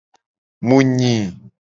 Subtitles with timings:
[0.67, 1.15] Mu nyi.